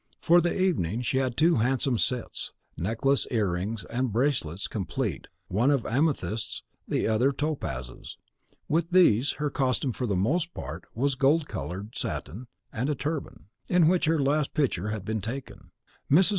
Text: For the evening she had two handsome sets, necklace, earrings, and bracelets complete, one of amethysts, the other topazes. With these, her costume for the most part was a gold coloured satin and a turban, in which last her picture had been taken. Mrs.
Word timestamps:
For 0.19 0.41
the 0.41 0.59
evening 0.59 1.03
she 1.03 1.19
had 1.19 1.37
two 1.37 1.57
handsome 1.57 1.99
sets, 1.99 2.53
necklace, 2.75 3.27
earrings, 3.29 3.83
and 3.83 4.11
bracelets 4.11 4.67
complete, 4.67 5.27
one 5.47 5.69
of 5.69 5.85
amethysts, 5.85 6.63
the 6.87 7.07
other 7.07 7.31
topazes. 7.31 8.17
With 8.67 8.89
these, 8.89 9.33
her 9.33 9.51
costume 9.51 9.91
for 9.93 10.07
the 10.07 10.15
most 10.15 10.55
part 10.55 10.85
was 10.95 11.13
a 11.13 11.17
gold 11.17 11.47
coloured 11.47 11.95
satin 11.95 12.47
and 12.73 12.89
a 12.89 12.95
turban, 12.95 13.49
in 13.67 13.87
which 13.87 14.07
last 14.07 14.49
her 14.57 14.61
picture 14.63 14.89
had 14.89 15.05
been 15.05 15.21
taken. 15.21 15.69
Mrs. 16.09 16.29